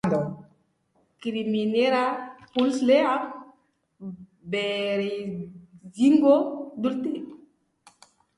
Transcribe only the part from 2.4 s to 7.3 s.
puzzlea berregingo dute.